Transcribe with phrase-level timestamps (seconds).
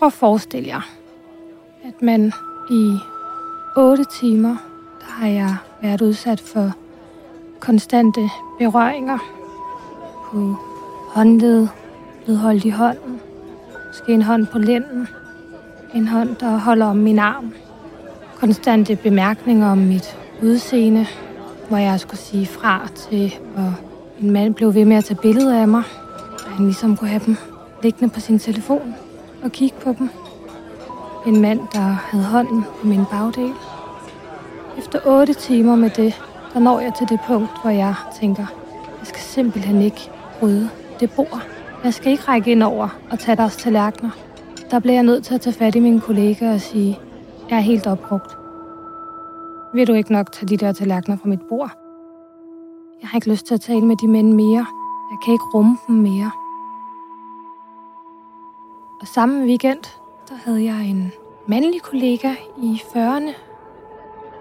[0.00, 0.88] Prøv at forestille jer,
[1.84, 2.32] at man
[2.70, 2.96] i
[3.76, 4.56] 8 timer,
[5.00, 6.72] der har jeg været udsat for
[7.58, 8.20] konstante
[8.58, 9.18] berøringer
[10.24, 10.56] på
[11.08, 11.68] håndled,
[12.24, 13.20] blevet holdt i hånden,
[13.86, 15.08] måske en hånd på lænden,
[15.94, 17.52] en hånd, der holder om min arm,
[18.36, 21.06] konstante bemærkninger om mit udseende,
[21.68, 23.74] hvor jeg skulle sige fra til, og
[24.20, 25.82] en mand blev ved med at tage billeder af mig,
[26.46, 27.36] og han ligesom kunne have dem
[27.82, 28.94] liggende på sin telefon
[29.42, 30.10] og kigge på dem.
[31.26, 33.52] En mand, der havde hånden på min bagdel.
[34.78, 36.22] Efter otte timer med det,
[36.54, 38.46] der når jeg til det punkt, hvor jeg tænker,
[38.98, 40.10] jeg skal simpelthen ikke
[40.42, 40.70] rydde
[41.00, 41.42] det bord.
[41.84, 44.10] Jeg skal ikke række ind over og tage deres tallerkener.
[44.70, 46.98] Der bliver jeg nødt til at tage fat i mine kollegaer og sige,
[47.50, 48.36] jeg er helt opbrugt.
[49.74, 51.70] Vil du ikke nok tage de der tallerkener fra mit bord?
[53.02, 54.66] Jeg har ikke lyst til at tale med de mænd mere.
[55.10, 56.30] Jeg kan ikke rumme dem mere.
[59.00, 59.82] Og samme weekend,
[60.28, 61.12] der havde jeg en
[61.46, 63.30] mandlig kollega i 40'erne.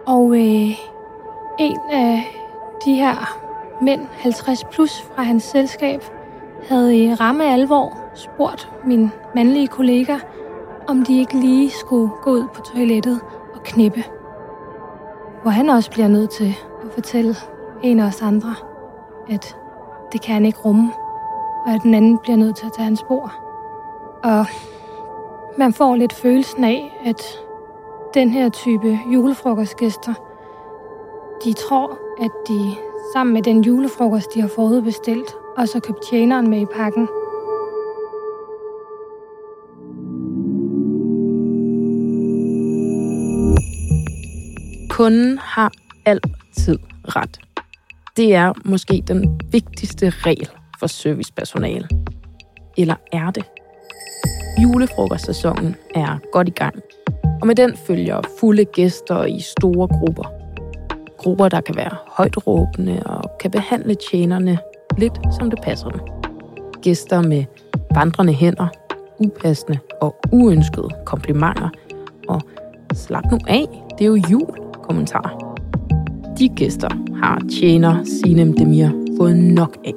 [0.06, 0.80] Og øh,
[1.59, 2.36] en af
[2.86, 3.40] de her
[3.81, 6.03] mænd, 50 plus fra hans selskab,
[6.68, 10.19] havde i ramme alvor spurgt min mandlige kollega,
[10.88, 13.22] om de ikke lige skulle gå ud på toilettet
[13.53, 14.03] og knippe.
[15.42, 16.56] Hvor han også bliver nødt til
[16.86, 17.36] at fortælle
[17.84, 18.56] en af os andre,
[19.30, 19.58] at
[20.12, 20.92] det kan han ikke rumme,
[21.66, 23.49] og at den anden bliver nødt til at tage hans spor.
[24.24, 24.46] Og
[25.57, 27.22] man får lidt følelsen af, at
[28.13, 30.13] den her type julefrokostgæster,
[31.44, 32.75] de tror, at de
[33.13, 37.07] sammen med den julefrokost, de har forudbestilt, og så købt tjeneren med i pakken,
[44.90, 45.72] Kunden har
[46.06, 47.40] altid ret.
[48.18, 50.50] Det er måske den vigtigste regel
[50.80, 51.88] for servicepersonale.
[52.78, 53.59] Eller er det?
[54.64, 56.75] Julefrokostsæsonen er godt i gang,
[57.42, 60.34] og med den følger fulde gæster i store grupper.
[61.18, 64.58] Grupper, der kan være højt råbende og kan behandle tjenerne
[64.98, 66.00] lidt som det passer dem.
[66.81, 67.44] Gæster med
[67.96, 68.68] vandrende hænder,
[69.19, 71.69] upassende og uønskede komplimenter
[72.28, 72.42] og
[72.94, 73.66] slap nu af,
[73.98, 75.56] det er jo jul, kommentar.
[76.40, 76.90] De gæster
[77.24, 79.94] har tjener Sinem Demir fået nok af.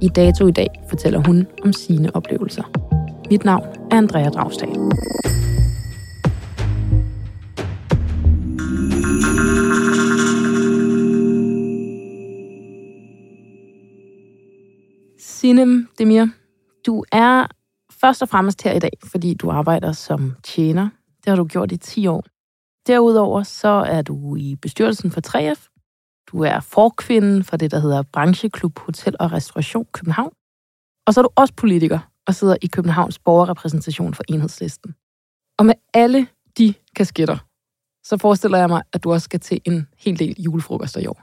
[0.00, 2.89] I dato i dag fortæller hun om sine oplevelser.
[3.30, 4.68] Mit navn er Andrea Dragstad.
[15.18, 16.26] Sinem Demir,
[16.86, 17.46] du er
[18.00, 20.88] først og fremmest her i dag, fordi du arbejder som tjener.
[21.24, 22.24] Det har du gjort i 10 år.
[22.86, 25.68] Derudover så er du i bestyrelsen for 3F.
[26.32, 30.32] Du er forkvinden for det, der hedder Brancheklub Hotel og Restauration København.
[31.06, 34.94] Og så er du også politiker og sidder i Københavns borgerrepræsentation for enhedslisten.
[35.58, 36.26] Og med alle
[36.58, 37.38] de kasketter,
[38.04, 41.22] så forestiller jeg mig, at du også skal til en hel del julefrokoster i år.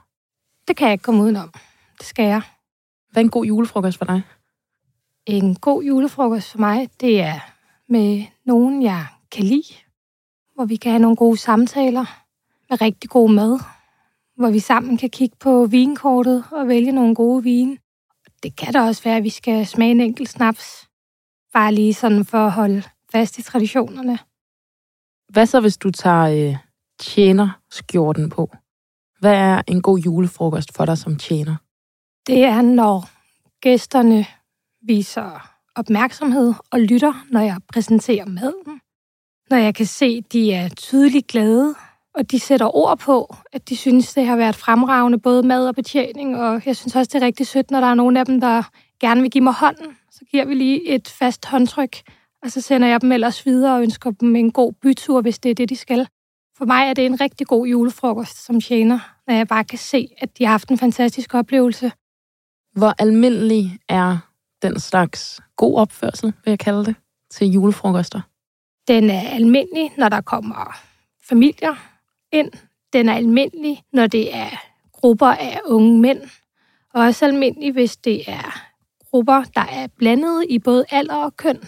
[0.68, 1.52] det kan jeg ikke komme udenom.
[1.98, 2.42] Det skal jeg.
[3.12, 4.22] Hvad er en god julefrokost for dig?
[5.26, 7.40] En god julefrokost for mig, det er
[7.88, 9.74] med nogen, jeg kan lide.
[10.54, 12.04] hvor vi kan have nogle gode samtaler
[12.70, 13.60] med rigtig god mad,
[14.36, 17.78] hvor vi sammen kan kigge på vinkortet og vælge nogle gode vine.
[18.42, 20.87] Det kan da også være, at vi skal smage en enkelt snaps,
[21.52, 24.18] bare lige sådan for at holde fast i traditionerne.
[25.28, 26.56] Hvad så, hvis du tager øh,
[27.00, 28.50] tjenerskjorten på?
[29.20, 31.56] Hvad er en god julefrokost for dig som tjener?
[32.26, 33.08] Det er, når
[33.60, 34.26] gæsterne
[34.82, 38.80] viser opmærksomhed og lytter, når jeg præsenterer maden.
[39.50, 41.74] Når jeg kan se, at de er tydeligt glade,
[42.14, 45.74] og de sætter ord på, at de synes, det har været fremragende, både mad og
[45.74, 46.36] betjening.
[46.36, 48.62] Og jeg synes også, det er rigtig sødt, når der er nogle af dem, der
[49.00, 49.97] gerne vil give mig hånden.
[50.18, 51.96] Så giver vi lige et fast håndtryk,
[52.42, 55.50] og så sender jeg dem ellers videre og ønsker dem en god bytur, hvis det
[55.50, 56.08] er det, de skal.
[56.56, 60.08] For mig er det en rigtig god julefrokost som tjener, når jeg bare kan se,
[60.18, 61.92] at de har haft en fantastisk oplevelse.
[62.72, 64.18] Hvor almindelig er
[64.62, 66.94] den slags god opførsel, vil jeg kalde det,
[67.30, 68.20] til julefrokoster?
[68.88, 70.80] Den er almindelig, når der kommer
[71.28, 71.74] familier
[72.32, 72.52] ind.
[72.92, 74.50] Den er almindelig, når det er
[74.92, 76.22] grupper af unge mænd.
[76.94, 78.67] Og også almindelig, hvis det er
[79.10, 81.58] grupper, der er blandet i både alder og køn.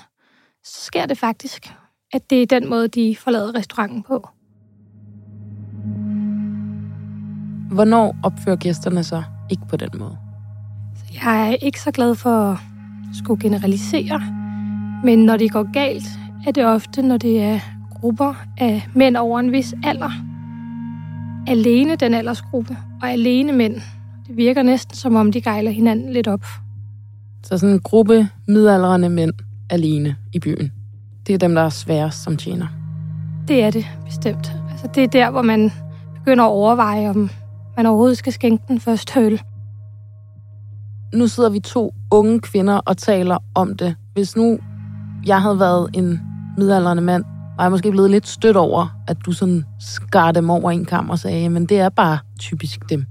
[0.64, 1.74] Så sker det faktisk,
[2.12, 4.28] at det er den måde, de forlader restauranten på.
[7.74, 10.18] Hvornår opfører gæsterne sig ikke på den måde?
[11.24, 12.58] Jeg er ikke så glad for at
[13.18, 14.20] skulle generalisere,
[15.04, 16.04] men når det går galt,
[16.46, 17.60] er det ofte, når det er
[18.00, 20.10] grupper af mænd over en vis alder.
[21.46, 23.74] Alene den aldersgruppe, og alene mænd.
[24.26, 26.44] Det virker næsten som om, de gejler hinanden lidt op.
[27.42, 29.32] Så sådan en gruppe midaldrende mænd
[29.70, 30.72] alene i byen.
[31.26, 32.66] Det er dem, der er sværest som tjener.
[33.48, 34.52] Det er det bestemt.
[34.70, 35.72] Altså, det er der, hvor man
[36.14, 37.30] begynder at overveje, om
[37.76, 39.40] man overhovedet skal skænke den første øl.
[41.14, 43.94] Nu sidder vi to unge kvinder og taler om det.
[44.14, 44.58] Hvis nu
[45.26, 46.20] jeg havde været en
[46.58, 47.24] midaldrende mand,
[47.56, 51.10] var jeg måske blevet lidt stødt over, at du sådan skar dem over en kamp
[51.10, 53.04] og sagde, men det er bare typisk dem.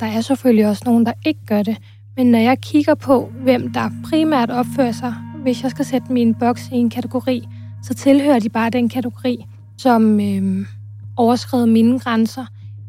[0.00, 1.76] Der er selvfølgelig også nogen, der ikke gør det.
[2.16, 6.34] Men når jeg kigger på, hvem der primært opfører sig, hvis jeg skal sætte min
[6.34, 7.48] boks i en kategori,
[7.82, 9.44] så tilhører de bare den kategori,
[9.78, 10.66] som øh,
[11.16, 12.46] overskrider mine grænser.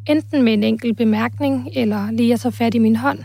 [0.09, 3.19] Enten med en enkelt bemærkning, eller lige at tage fat i min hånd,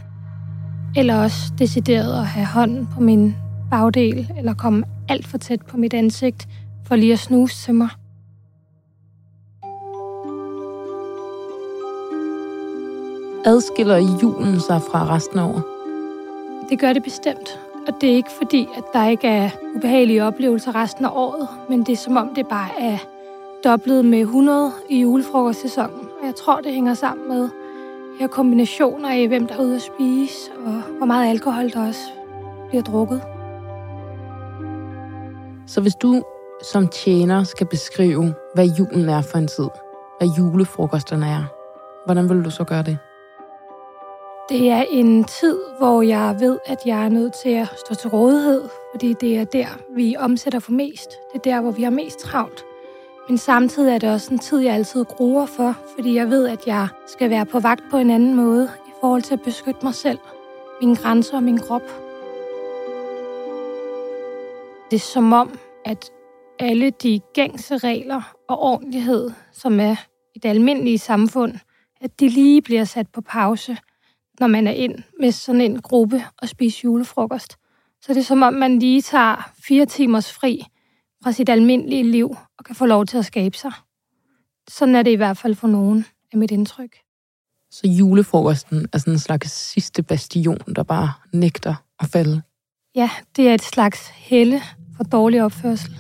[0.97, 3.37] eller også decideret at have hånden på min
[3.71, 6.49] bagdel, eller komme alt for tæt på mit ansigt,
[6.87, 7.89] for lige at snuse til mig.
[13.45, 15.72] Adskiller julen sig fra resten af året?
[16.73, 17.61] Det gør det bestemt.
[17.87, 21.81] Og det er ikke fordi, at der ikke er ubehagelige oplevelser resten af året, men
[21.81, 22.99] det er som om, det bare er
[23.65, 26.09] dobblet med 100 i julefrokostsæsonen.
[26.21, 27.49] Og jeg tror, det hænger sammen med
[28.21, 32.05] her kombinationer af, hvem der er ude at spise, og hvor meget alkohol der også
[32.69, 33.23] bliver drukket.
[35.67, 36.23] Så hvis du
[36.73, 39.69] som tjener skal beskrive, hvad julen er for en tid,
[40.19, 41.45] hvad julefrokosterne er,
[42.05, 42.99] hvordan vil du så gøre det?
[44.49, 48.11] Det er en tid, hvor jeg ved, at jeg er nødt til at stå til
[48.11, 51.11] rådighed, fordi det er der, vi omsætter for mest.
[51.33, 52.65] Det er der, hvor vi har mest travlt.
[53.29, 56.67] Men samtidig er det også en tid, jeg altid gruer for, fordi jeg ved, at
[56.67, 59.95] jeg skal være på vagt på en anden måde i forhold til at beskytte mig
[59.95, 60.19] selv,
[60.81, 61.83] mine grænser og min krop.
[64.91, 66.11] Det er som om, at
[66.59, 69.97] alle de gængse regler og ordentlighed, som er
[70.35, 71.55] i det almindelige samfund,
[72.01, 73.77] at de lige bliver sat på pause,
[74.41, 77.57] når man er ind med sådan en gruppe og spiser julefrokost.
[78.03, 80.65] Så det er som om, man lige tager fire timers fri
[81.23, 83.73] fra sit almindelige liv og kan få lov til at skabe sig.
[84.69, 86.97] Sådan er det i hvert fald for nogen, af mit indtryk.
[87.71, 92.43] Så julefrokosten er sådan en slags sidste bastion, der bare nægter at falde?
[92.95, 94.61] Ja, det er et slags helle
[94.97, 95.97] for dårlig opførsel.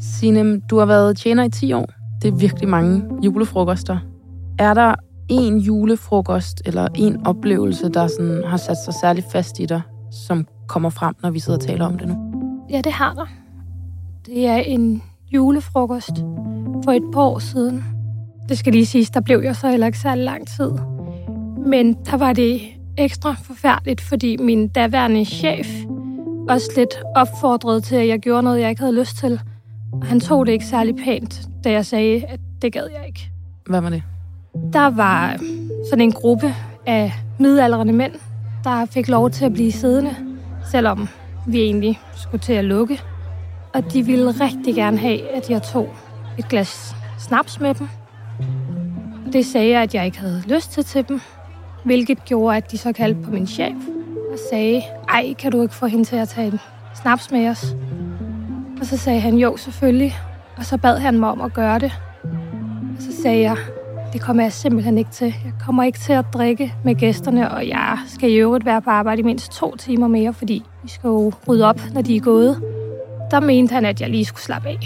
[0.00, 1.90] Sinem, du har været tjener i 10 år.
[2.22, 3.98] Det er virkelig mange julefrokoster.
[4.60, 4.94] Er der
[5.28, 10.46] en julefrokost eller en oplevelse, der sådan har sat sig særlig fast i dig, som
[10.68, 12.16] kommer frem, når vi sidder og taler om det nu?
[12.70, 13.26] Ja, det har der.
[14.26, 15.02] Det er en
[15.32, 16.16] julefrokost
[16.84, 17.84] for et par år siden.
[18.48, 20.70] Det skal lige siges, der blev jeg så heller ikke særlig lang tid.
[21.66, 22.60] Men der var det
[22.98, 25.68] ekstra forfærdeligt, fordi min daværende chef
[26.48, 29.40] også lidt opfordrede til, at jeg gjorde noget, jeg ikke havde lyst til.
[29.92, 33.30] Og han tog det ikke særlig pænt, da jeg sagde, at det gad jeg ikke.
[33.66, 34.02] Hvad var det?
[34.72, 35.36] Der var
[35.90, 36.54] sådan en gruppe
[36.86, 38.12] af midaldrende mænd,
[38.64, 40.16] der fik lov til at blive siddende,
[40.70, 41.08] selvom
[41.46, 43.00] vi egentlig skulle til at lukke.
[43.74, 45.88] Og de ville rigtig gerne have, at jeg tog
[46.38, 47.88] et glas snaps med dem.
[49.32, 51.20] Det sagde jeg, at jeg ikke havde lyst til til dem,
[51.84, 53.74] hvilket gjorde, at de så kaldte på min chef
[54.32, 56.60] og sagde, ej, kan du ikke få hende til at tage en
[56.94, 57.76] snaps med os?
[58.80, 60.16] Og så sagde han, jo, selvfølgelig.
[60.56, 61.92] Og så bad han mig om at gøre det.
[62.96, 63.56] Og så sagde jeg,
[64.12, 65.34] det kommer jeg simpelthen ikke til.
[65.44, 68.90] Jeg kommer ikke til at drikke med gæsterne, og jeg skal i øvrigt være på
[68.90, 72.20] arbejde i mindst to timer mere, fordi vi skal jo rydde op, når de er
[72.20, 72.62] gået.
[73.30, 74.78] Der mente han, at jeg lige skulle slappe af.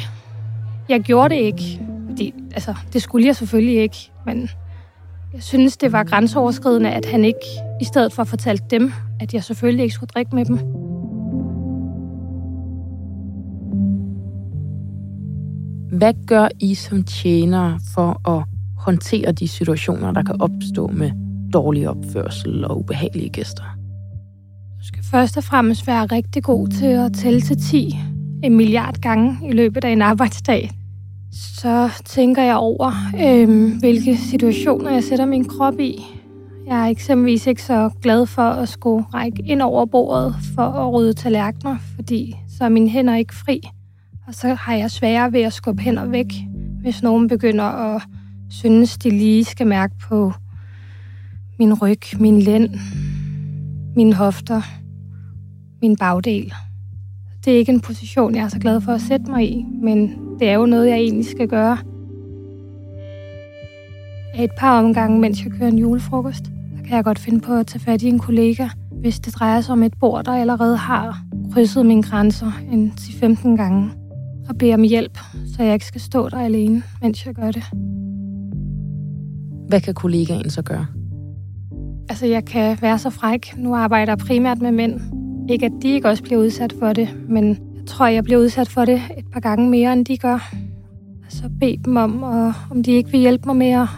[0.89, 4.49] Jeg gjorde det ikke, fordi altså, det skulle jeg selvfølgelig ikke, men
[5.33, 7.47] jeg synes, det var grænseoverskridende, at han ikke
[7.81, 10.59] i stedet for fortalte dem, at jeg selvfølgelig ikke skulle drikke med dem.
[15.99, 18.54] Hvad gør I som tjenere for at
[18.85, 21.11] håndtere de situationer, der kan opstå med
[21.53, 23.63] dårlig opførsel og ubehagelige gæster?
[24.79, 27.97] Du skal først og fremmest være rigtig god til at tælle til 10
[28.43, 30.71] en milliard gange i løbet af en arbejdsdag.
[31.33, 32.93] Så tænker jeg over,
[33.25, 36.05] øh, hvilke situationer jeg sætter min krop i.
[36.67, 40.93] Jeg er eksempelvis ikke så glad for at skulle række ind over bordet for at
[40.93, 43.61] rydde tallerkener, fordi så er mine hænder ikke fri.
[44.27, 46.27] Og så har jeg sværere ved at skubbe hænder væk,
[46.81, 48.03] hvis nogen begynder at
[48.55, 50.33] synes, de lige skal mærke på
[51.59, 52.71] min ryg, min lænd,
[53.97, 54.63] mine hofter,
[55.83, 56.53] min bagdel.
[57.45, 60.19] Det er ikke en position, jeg er så glad for at sætte mig i, men
[60.39, 61.79] det er jo noget, jeg egentlig skal gøre.
[64.39, 66.45] Et par omgange, mens jeg kører en julefrokost,
[66.77, 69.61] så kan jeg godt finde på at tage fat i en kollega, hvis det drejer
[69.61, 73.91] sig om et bord, der allerede har krydset mine grænser en 10-15 gange,
[74.49, 75.19] og bede om hjælp,
[75.57, 77.65] så jeg ikke skal stå der alene, mens jeg gør det.
[79.75, 80.87] Hvad kan kollegaen så gøre?
[82.09, 83.55] Altså, jeg kan være så fræk.
[83.57, 85.01] Nu arbejder jeg primært med mænd.
[85.51, 88.69] Ikke at de ikke også bliver udsat for det, men jeg tror, jeg bliver udsat
[88.69, 90.55] for det et par gange mere, end de gør.
[91.29, 93.89] Så bed dem om, og om de ikke vil hjælpe mig med at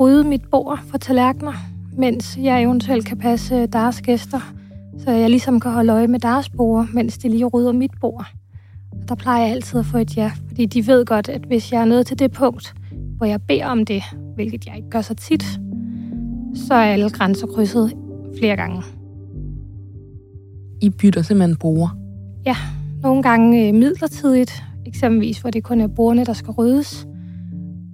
[0.00, 1.52] rydde mit bord for tallerkener,
[1.98, 4.54] mens jeg eventuelt kan passe deres gæster,
[4.98, 8.26] så jeg ligesom kan holde øje med deres bord, mens de lige rydder mit bord.
[9.08, 11.80] Der plejer jeg altid at få et ja, fordi de ved godt, at hvis jeg
[11.80, 12.74] er nået til det punkt,
[13.16, 14.02] hvor jeg beder om det,
[14.34, 15.44] hvilket jeg ikke gør så tit,
[16.54, 17.92] så er alle grænser krydset
[18.38, 18.82] flere gange.
[20.80, 21.98] I bytter simpelthen bruger.
[22.46, 22.56] Ja,
[23.02, 27.06] nogle gange øh, midlertidigt, eksempelvis hvor det kun er bordene, der skal ryddes.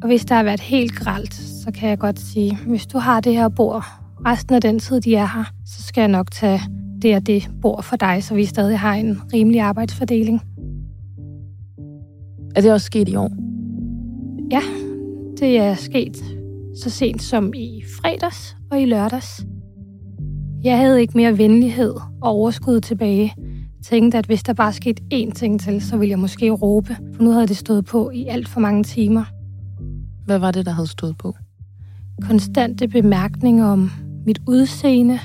[0.02, 3.20] Og hvis der har været helt gralt, så kan jeg godt sige, hvis du har
[3.20, 3.84] det her bord
[4.26, 6.60] resten af den tid, de er her, så skal jeg nok tage
[7.02, 10.40] det og det bord for dig, så vi stadig har en rimelig arbejdsfordeling.
[12.56, 13.30] Er det også sket i år?
[14.50, 14.60] Ja,
[15.40, 16.16] det er sket
[16.82, 19.47] så sent som i fredags og i lørdags.
[20.64, 23.35] Jeg havde ikke mere venlighed og overskud tilbage.
[23.38, 26.97] Jeg tænkte, at hvis der bare skete én ting til, så ville jeg måske råbe,
[27.14, 29.25] for nu havde det stået på i alt for mange timer.
[30.25, 31.37] Hvad var det, der havde stået på?
[32.23, 33.90] Konstante bemærkninger om
[34.26, 35.18] mit udseende.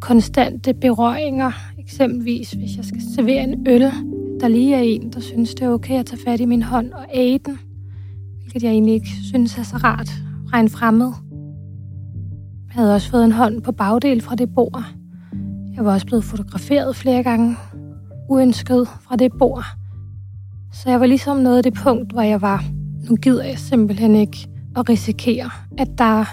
[0.00, 1.52] Konstante berøringer.
[1.78, 3.80] Eksempelvis, hvis jeg skal servere en øl,
[4.40, 6.92] der lige er en, der synes, det er okay at tage fat i min hånd
[6.92, 7.58] og æde den.
[8.54, 10.08] Hvilket jeg egentlig ikke synes er så rart
[10.50, 11.12] fra en fremmed.
[12.66, 14.84] Jeg havde også fået en hånd på bagdel fra det bord.
[15.76, 17.56] Jeg var også blevet fotograferet flere gange,
[18.30, 19.64] uønsket fra det bord.
[20.72, 22.64] Så jeg var ligesom nået af det punkt, hvor jeg var,
[23.10, 26.24] nu gider jeg simpelthen ikke at risikere, at der er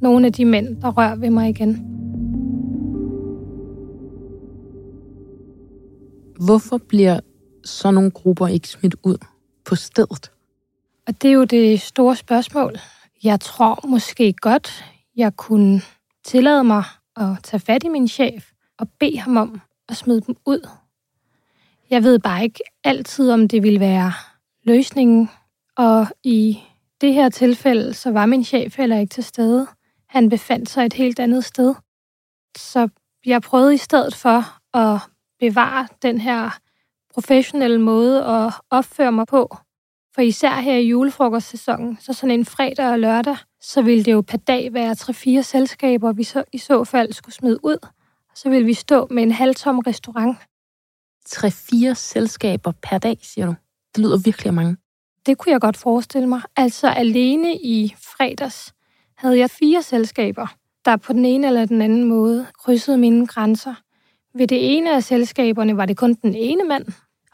[0.00, 1.86] nogle af de mænd, der rører ved mig igen.
[6.44, 7.20] Hvorfor bliver
[7.64, 9.16] så nogle grupper ikke smidt ud
[9.64, 10.30] på stedet?
[11.06, 12.78] Og det er jo det store spørgsmål.
[13.22, 14.84] Jeg tror måske godt,
[15.16, 15.82] jeg kunne
[16.24, 16.84] tillade mig
[17.16, 20.68] at tage fat i min chef og bede ham om at smide dem ud.
[21.90, 24.12] Jeg ved bare ikke altid, om det ville være
[24.62, 25.30] løsningen.
[25.76, 26.58] Og i
[27.00, 29.66] det her tilfælde, så var min chef heller ikke til stede.
[30.08, 31.74] Han befandt sig et helt andet sted.
[32.56, 32.88] Så
[33.26, 34.44] jeg prøvede i stedet for
[34.76, 35.00] at
[35.40, 36.58] bevare den her
[37.14, 39.56] professionelle måde at opføre mig på.
[40.16, 44.20] For især her i julefrokostsæsonen, så sådan en fredag og lørdag, så ville det jo
[44.20, 47.86] per dag være 3-4 selskaber, vi så i så fald skulle smide ud.
[48.34, 50.38] Så ville vi stå med en halvtom restaurant.
[51.28, 53.54] 3-4 selskaber per dag, siger du.
[53.94, 54.76] Det lyder virkelig mange.
[55.26, 56.40] Det kunne jeg godt forestille mig.
[56.56, 58.74] Altså alene i fredags
[59.16, 60.46] havde jeg fire selskaber,
[60.84, 63.74] der på den ene eller den anden måde krydsede mine grænser.
[64.34, 66.86] Ved det ene af selskaberne var det kun den ene mand,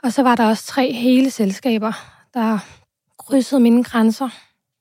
[0.03, 2.59] og så var der også tre hele selskaber, der
[3.19, 4.29] krydsede mine grænser.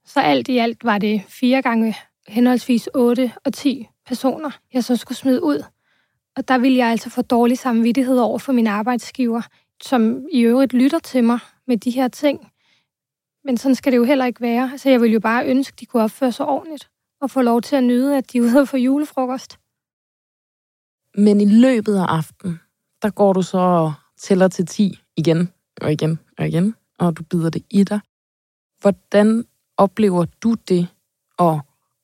[0.06, 1.96] Så alt i alt var det fire gange
[2.28, 5.64] henholdsvis 8 og 10 personer, jeg så skulle smide ud.
[6.36, 9.42] Og der ville jeg altså få dårlig samvittighed over for min arbejdsgiver,
[9.84, 12.52] som i øvrigt lytter til mig med de her ting.
[13.44, 14.78] Men sådan skal det jo heller ikke være.
[14.78, 16.90] Så jeg ville jo bare ønske, at de kunne opføre sig ordentligt
[17.22, 19.60] og få lov til at nyde, at de er ude for julefrokost.
[21.18, 22.60] Men i løbet af aftenen,
[23.02, 25.50] der går du så og tæller til 10 igen
[25.82, 28.00] og igen og igen, og du bider det i dig.
[28.82, 29.46] Hvordan
[29.78, 30.88] oplever du det
[31.40, 31.60] at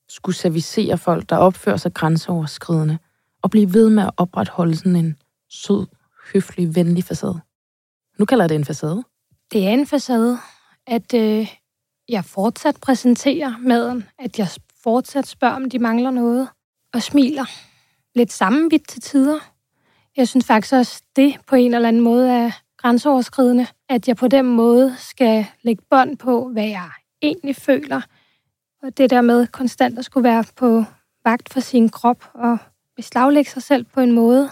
[0.09, 2.97] skulle servicere folk, der opfører sig grænseoverskridende,
[3.41, 5.17] og blive ved med at opretholde sådan en
[5.49, 5.85] sød,
[6.33, 7.39] høflig, venlig facade?
[8.19, 9.03] Nu kalder jeg det en facade.
[9.51, 10.37] Det er en facade,
[10.87, 11.55] at øh,
[12.09, 14.47] jeg fortsat præsenterer maden, at jeg
[14.83, 16.49] fortsat spørger, om de mangler noget,
[16.93, 17.45] og smiler
[18.15, 19.39] lidt sammenvidt til tider.
[20.17, 24.27] Jeg synes faktisk også, det på en eller anden måde er grænseoverskridende, at jeg på
[24.27, 26.89] den måde skal lægge bånd på, hvad jeg
[27.21, 28.01] egentlig føler.
[28.83, 30.83] Og det der med konstant at skulle være på
[31.25, 32.57] vagt for sin krop og
[32.95, 34.49] beslaglægge sig selv på en måde.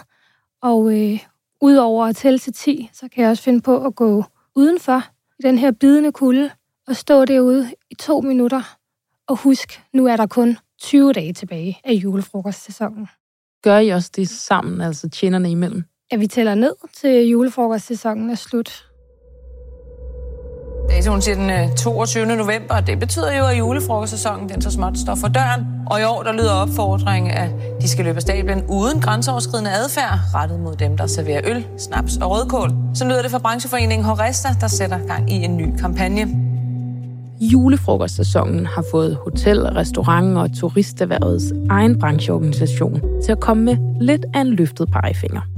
[0.62, 1.20] Og øh,
[1.60, 5.02] udover at tælle til 10, så kan jeg også finde på at gå udenfor
[5.38, 6.50] i den her bidende kulde
[6.86, 8.76] og stå derude i to minutter
[9.26, 13.08] og husk, nu er der kun 20 dage tilbage af julefrokostsæsonen.
[13.62, 15.84] Gør I også det sammen, altså tjenerne imellem?
[16.10, 18.86] At vi tæller ned til julefrokostsæsonen er slut.
[20.90, 22.22] Datoen siger den 22.
[22.22, 25.66] Øh, november, og det betyder jo, at julefrokostsæsonen den så småt står for døren.
[25.90, 30.18] Og i år der lyder opfordringen, at de skal løbe af stablen uden grænseoverskridende adfærd,
[30.34, 32.70] rettet mod dem, der serverer øl, snaps og rødkål.
[32.94, 36.28] Så lyder det fra brancheforeningen Horesta, der sætter gang i en ny kampagne.
[37.40, 44.40] Julefrokostsæsonen har fået hotel, restaurant og turisterhvervets egen brancheorganisation til at komme med lidt af
[44.40, 45.55] en løftet pegefinger.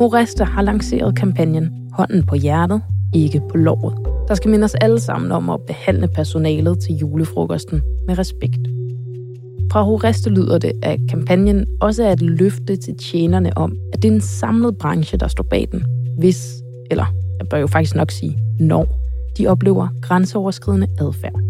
[0.00, 2.82] Horesta har lanceret kampagnen Hånden på hjertet,
[3.14, 3.94] ikke på lovet.
[4.28, 8.60] Der skal minde os alle sammen om at behandle personalet til julefrokosten med respekt.
[9.72, 14.08] Fra Horeste lyder det, at kampagnen også er et løfte til tjenerne om, at det
[14.08, 15.84] er en samlet branche, der står bag den,
[16.18, 16.54] hvis,
[16.90, 17.04] eller
[17.38, 18.86] jeg bør jo faktisk nok sige, når
[19.38, 21.40] de oplever grænseoverskridende adfærd.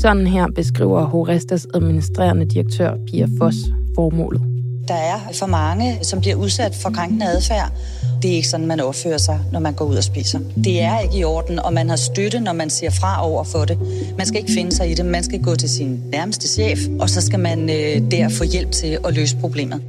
[0.00, 3.56] Sådan her beskriver Horestas administrerende direktør Pia Foss
[3.94, 4.53] formålet.
[4.88, 7.72] Der er for mange, som bliver udsat for krænkende adfærd.
[8.22, 10.38] Det er ikke sådan, man opfører sig, når man går ud og spiser.
[10.64, 13.64] Det er ikke i orden, og man har støtte, når man siger fra over for
[13.64, 13.78] det.
[14.18, 15.06] Man skal ikke finde sig i det.
[15.06, 18.70] Man skal gå til sin nærmeste chef, og så skal man øh, der få hjælp
[18.70, 19.82] til at løse problemet.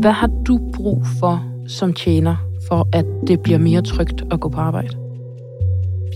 [0.00, 2.36] Hvad har du brug for som tjener
[2.68, 4.88] for, at det bliver mere trygt at gå på arbejde?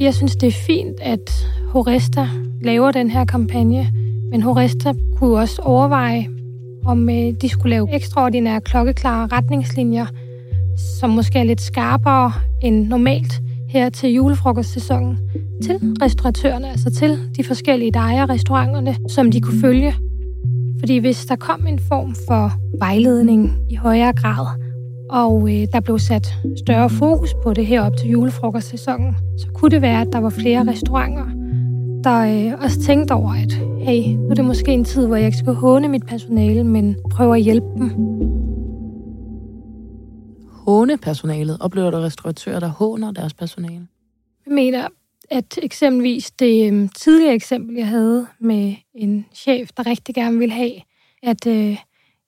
[0.01, 2.29] Jeg synes, det er fint, at Horesta
[2.63, 3.91] laver den her kampagne,
[4.31, 6.27] men Horesta kunne også overveje,
[6.85, 10.07] om øh, de skulle lave ekstraordinære klokkeklare retningslinjer,
[11.01, 15.19] som måske er lidt skarpere end normalt her til julefrokostsæsonen,
[15.63, 19.95] til restauratørerne, altså til de forskellige, dejer restauranterne, som de kunne følge.
[20.79, 24.47] Fordi hvis der kom en form for vejledning i højere grad,
[25.11, 29.71] og øh, der blev sat større fokus på det her op til julefrokostsæsonen, så kunne
[29.71, 31.40] det være, at der var flere restauranter,
[32.05, 33.53] der øh, også tænkte over, at
[33.85, 36.97] hey, nu er det måske en tid, hvor jeg ikke skal håne mit personale, men
[37.11, 37.91] prøve at hjælpe dem.
[40.51, 41.57] Håne personalet?
[41.61, 43.87] Oplever du restauratører, der håner deres personale?
[44.47, 44.89] Jeg mener,
[45.31, 50.55] at eksempelvis det øh, tidligere eksempel, jeg havde med en chef, der rigtig gerne ville
[50.55, 50.73] have,
[51.23, 51.77] at øh,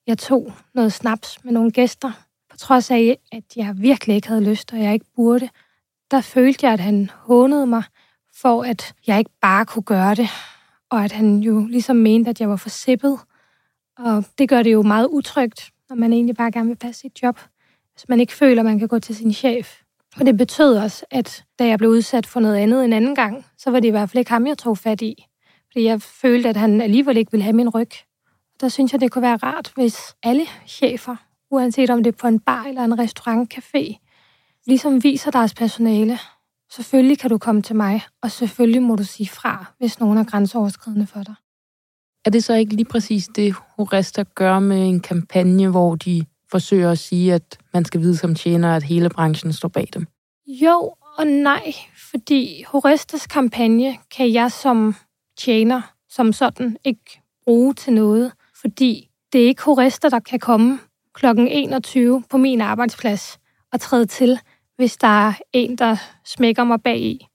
[0.07, 2.11] jeg tog noget snaps med nogle gæster,
[2.51, 5.49] på trods af, at jeg virkelig ikke havde lyst, og jeg ikke burde,
[6.11, 7.83] der følte jeg, at han hånede mig,
[8.41, 10.29] for at jeg ikke bare kunne gøre det,
[10.89, 13.19] og at han jo ligesom mente, at jeg var for sippet.
[13.97, 17.23] Og det gør det jo meget utrygt, når man egentlig bare gerne vil passe sit
[17.23, 17.39] job,
[17.93, 19.79] hvis man ikke føler, at man kan gå til sin chef.
[20.19, 23.45] Og det betød også, at da jeg blev udsat for noget andet en anden gang,
[23.57, 25.25] så var det i hvert fald ikke ham, jeg tog fat i.
[25.71, 27.89] Fordi jeg følte, at han alligevel ikke ville have min ryg.
[28.61, 31.15] Der synes jeg, det kunne være rart, hvis alle chefer
[31.51, 33.97] uanset om det er på en bar eller en restaurant, café,
[34.65, 36.19] ligesom viser deres personale.
[36.75, 40.23] Selvfølgelig kan du komme til mig, og selvfølgelig må du sige fra, hvis nogen er
[40.23, 41.35] grænseoverskridende for dig.
[42.25, 46.91] Er det så ikke lige præcis det, Horesta gør med en kampagne, hvor de forsøger
[46.91, 50.07] at sige, at man skal vide som tjener, at hele branchen står bag dem?
[50.47, 51.73] Jo og nej,
[52.11, 54.95] fordi Horestas kampagne kan jeg som
[55.37, 58.31] tjener som sådan ikke bruge til noget,
[58.61, 60.79] fordi det er ikke Horesta, der kan komme
[61.13, 61.25] kl.
[61.25, 63.39] 21 på min arbejdsplads
[63.73, 64.39] og træde til,
[64.75, 67.27] hvis der er en, der smækker mig bag i.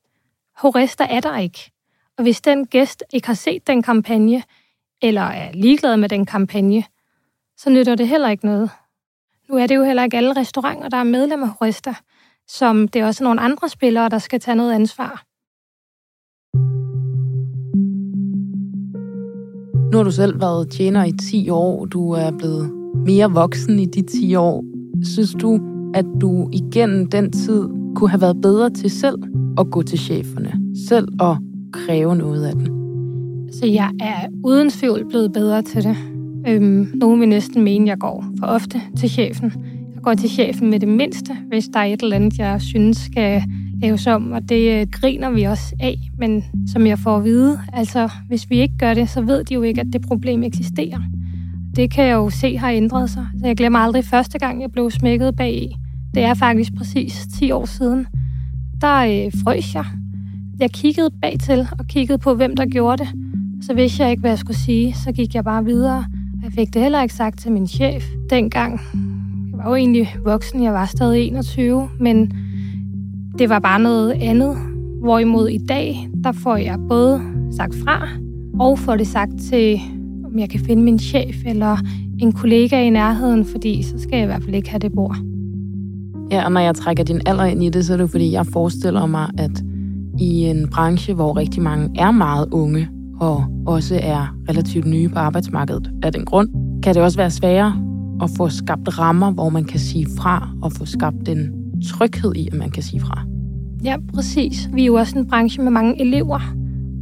[0.57, 1.71] Horester er der ikke.
[2.19, 4.43] Og hvis den gæst ikke har set den kampagne,
[5.03, 6.85] eller er ligeglad med den kampagne,
[7.57, 8.71] så nytter det heller ikke noget.
[9.49, 11.95] Nu er det jo heller ikke alle restauranter, der er medlem af Horester,
[12.47, 15.25] som det er også nogle andre spillere, der skal tage noget ansvar.
[19.93, 21.85] Nu har du selv været tjener i 10 år.
[21.85, 24.65] Du er blevet mere voksen i de 10 år,
[25.05, 29.17] synes du, at du igennem den tid kunne have været bedre til selv
[29.59, 30.53] at gå til cheferne,
[30.89, 31.37] selv at
[31.73, 32.67] kræve noget af dem?
[33.53, 35.97] Så jeg er uden tvivl blevet bedre til det.
[36.49, 39.53] Øhm, nogen vil næsten mene, at jeg går for ofte til chefen.
[39.95, 42.97] Jeg går til chefen med det mindste, hvis der er et eller andet, jeg synes
[42.97, 43.43] skal
[43.83, 45.99] laves om, og det øh, griner vi også af.
[46.19, 49.55] Men som jeg får at vide, altså hvis vi ikke gør det, så ved de
[49.55, 51.01] jo ikke, at det problem eksisterer.
[51.79, 53.27] Det kan jeg jo se har ændret sig.
[53.41, 55.77] Så jeg glemmer aldrig første gang, jeg blev smækket bag i.
[56.15, 58.07] Det er faktisk præcis 10 år siden.
[58.81, 59.85] Der øh, frøs jeg.
[60.59, 63.09] Jeg kiggede bag til og kiggede på, hvem der gjorde det.
[63.63, 64.95] Så vidste jeg ikke, hvad jeg skulle sige.
[64.95, 65.99] Så gik jeg bare videre.
[66.39, 68.81] Og Jeg fik det heller ikke sagt til min chef dengang.
[69.51, 72.33] Jeg var jo egentlig voksen, jeg var stadig 21, men
[73.39, 74.57] det var bare noget andet.
[75.01, 77.23] Hvorimod i dag, der får jeg både
[77.57, 78.09] sagt fra,
[78.61, 79.81] og får det sagt til,
[80.33, 81.77] om jeg kan finde min chef eller
[82.19, 85.17] en kollega i nærheden, fordi så skal jeg i hvert fald ikke have det bord.
[86.31, 88.47] Ja, og når jeg trækker din alder ind i det, så er det fordi, jeg
[88.47, 89.65] forestiller mig, at
[90.19, 92.89] i en branche, hvor rigtig mange er meget unge,
[93.21, 96.49] og også er relativt nye på arbejdsmarkedet af den grund,
[96.83, 97.85] kan det også være sværere
[98.23, 101.51] at få skabt rammer, hvor man kan sige fra, og få skabt en
[101.89, 103.25] tryghed i, at man kan sige fra.
[103.85, 104.69] Ja, præcis.
[104.73, 106.55] Vi er jo også en branche med mange elever,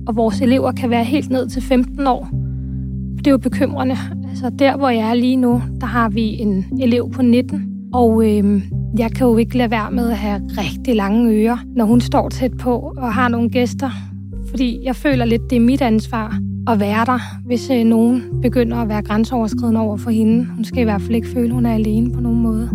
[0.07, 2.46] og vores elever kan være helt ned til 15 år.
[3.27, 3.97] Det er jo bekymrende.
[4.29, 8.25] Altså der, hvor jeg er lige nu, der har vi en elev på 19, og
[8.25, 8.62] øh,
[8.99, 12.29] jeg kan jo ikke lade være med at have rigtig lange ører, når hun står
[12.29, 13.91] tæt på og har nogle gæster.
[14.51, 18.77] Fordi jeg føler lidt, det er mit ansvar at være der, hvis øh, nogen begynder
[18.77, 20.47] at være grænseoverskridende over for hende.
[20.47, 22.71] Hun skal i hvert fald ikke føle, hun er alene på nogen måde.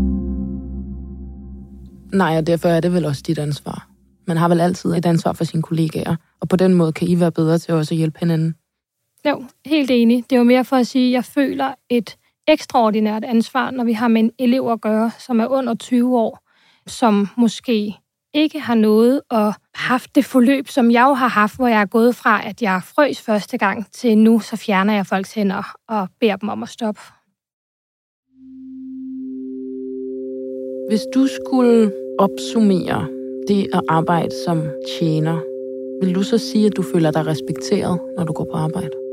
[2.18, 3.88] Nej, og derfor er det vel også dit ansvar.
[4.28, 7.20] Man har vel altid et ansvar for sine kollegaer, og på den måde kan I
[7.20, 8.56] være bedre til også at hjælpe hinanden.
[9.26, 10.24] Jo, helt enig.
[10.30, 13.94] Det er jo mere for at sige, at jeg føler et ekstraordinært ansvar, når vi
[13.94, 16.40] har med en elev at gøre, som er under 20 år,
[16.88, 17.96] som måske
[18.34, 21.86] ikke har noget og haft det forløb, som jeg jo har haft, hvor jeg er
[21.86, 26.08] gået fra, at jeg frøs første gang, til nu, så fjerner jeg folks hænder og
[26.20, 27.02] beder dem om at stoppe.
[30.90, 33.08] Hvis du skulle opsummere
[33.48, 34.64] det at arbejde som
[35.00, 35.42] tjener,
[36.06, 39.11] vil du så sige, at du føler dig respekteret, når du går på arbejde?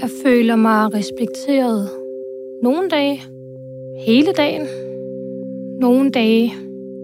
[0.00, 1.88] Jeg føler mig respekteret
[2.62, 3.22] nogle dage,
[4.06, 4.66] hele dagen,
[5.80, 6.52] nogle dage,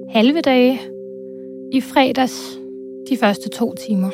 [0.09, 0.81] halve dage,
[1.73, 2.59] i fredags
[3.11, 4.11] de første to timer.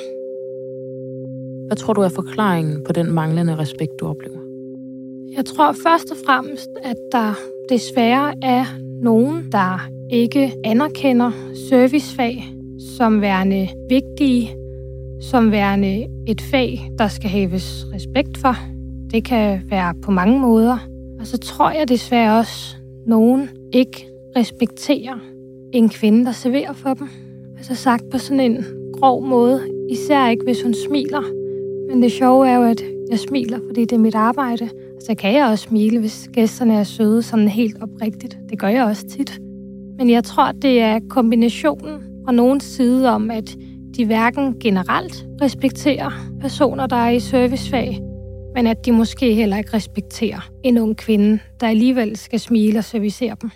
[1.66, 4.38] Hvad tror du er forklaringen på den manglende respekt, du oplever?
[5.36, 7.34] Jeg tror først og fremmest, at der
[7.68, 8.64] desværre er
[9.02, 11.30] nogen, der ikke anerkender
[11.68, 12.44] servicefag
[12.96, 14.63] som værende vigtige,
[15.30, 18.56] som værende et fag, der skal haves respekt for.
[19.10, 20.78] Det kan være på mange måder.
[21.20, 24.06] Og så tror jeg desværre også, at nogen ikke
[24.36, 25.18] respekterer
[25.72, 27.08] en kvinde, der serverer for dem.
[27.56, 29.60] Altså sagt på sådan en grov måde.
[29.90, 31.22] Især ikke, hvis hun smiler.
[31.90, 34.68] Men det sjove er jo, at jeg smiler, fordi det er mit arbejde.
[35.06, 38.38] Så kan jeg også smile, hvis gæsterne er søde sådan helt oprigtigt.
[38.50, 39.40] Det gør jeg også tit.
[39.98, 43.56] Men jeg tror, det er kombinationen fra nogens side om, at
[43.96, 48.00] de hverken generelt respekterer personer, der er i servicefag,
[48.54, 52.84] men at de måske heller ikke respekterer en ung kvinde, der alligevel skal smile og
[52.84, 53.50] servicere dem.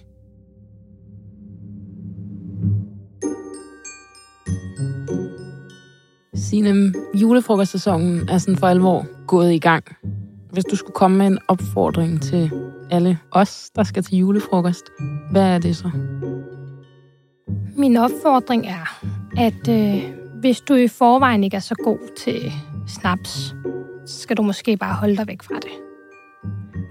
[6.35, 9.85] Signe, julefrokostsæsonen er sådan for alvor gået i gang.
[10.53, 12.51] Hvis du skulle komme med en opfordring til
[12.91, 14.85] alle os, der skal til julefrokost,
[15.31, 15.91] hvad er det så?
[17.77, 19.05] Min opfordring er,
[19.37, 22.53] at øh, hvis du i forvejen ikke er så god til
[22.87, 23.55] snaps,
[24.07, 25.71] så skal du måske bare holde dig væk fra det.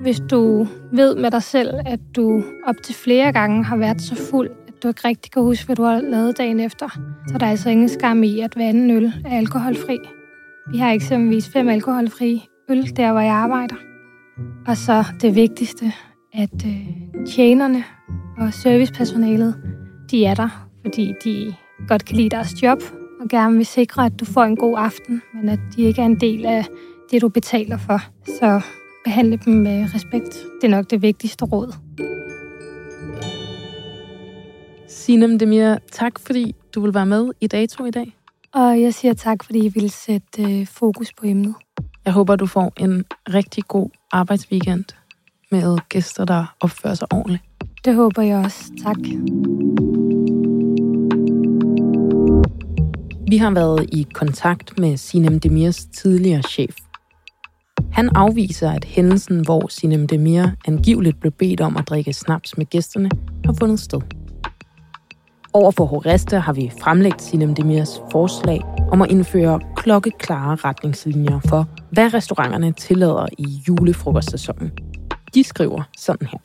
[0.02, 4.16] Hvis du ved med dig selv, at du op til flere gange har været så
[4.32, 6.90] fuld, at du ikke rigtig kan huske, hvad du har lavet dagen efter,
[7.28, 9.98] så er der altså ingen skam i, at hver anden øl er alkoholfri.
[10.72, 13.76] Vi har eksempelvis fem alkoholfri øl, der hvor jeg arbejder.
[14.68, 15.94] Og så det vigtigste,
[16.34, 17.84] at øh, tjenerne
[18.38, 19.56] og servicepersonalet,
[20.12, 21.56] de er der, fordi de
[21.88, 22.80] godt kan lide deres job,
[23.28, 26.06] og gerne vil sikre, at du får en god aften, men at de ikke er
[26.06, 26.66] en del af
[27.12, 28.02] det, du betaler for.
[28.40, 28.62] Så
[29.04, 30.34] behandle dem med respekt.
[30.62, 31.74] Det er nok det vigtigste råd.
[34.88, 38.16] Sinem Demir, tak fordi du vil være med i Dato i dag.
[38.54, 41.56] Og jeg siger tak, fordi I vil sætte øh, fokus på emnet.
[42.06, 44.86] Jeg håber, du får en rigtig god arbejdsweekend
[45.52, 47.44] med gæster, der opfører sig ordentligt.
[47.86, 48.72] Det håber jeg også.
[48.84, 48.98] Tak.
[53.30, 56.76] Vi har været i kontakt med Sinem Demirs tidligere chef.
[57.92, 62.66] Han afviser, at hændelsen, hvor Sinem Demir angiveligt blev bedt om at drikke snaps med
[62.66, 63.10] gæsterne,
[63.46, 64.02] har fundet sted.
[65.54, 68.62] Over for Horesta har vi fremlagt Sinem Demirs forslag
[68.92, 74.72] om at indføre klokkeklare retningslinjer for, hvad restauranterne tillader i julefrokostsæsonen.
[75.34, 76.40] De skriver sådan her.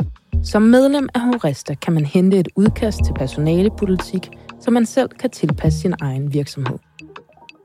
[0.45, 4.31] Som medlem af Horesta kan man hente et udkast til personalepolitik,
[4.63, 6.79] så man selv kan tilpasse sin egen virksomhed.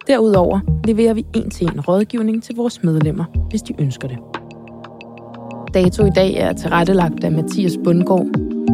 [0.07, 4.17] Derudover leverer vi en til en rådgivning til vores medlemmer, hvis de ønsker det.
[5.73, 8.27] Dato i dag er tilrettelagt af Mathias Bundgaard.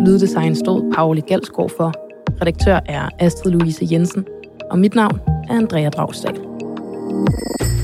[0.06, 1.94] Lyddesign stod Pauli Galsgaard for.
[2.42, 4.26] Redaktør er Astrid Louise Jensen.
[4.72, 6.54] Og mit navn er Andrea Dragsdal.
[7.14, 7.83] you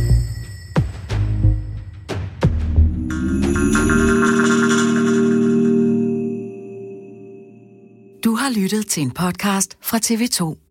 [8.40, 10.69] har lyttet til en podcast fra TV2.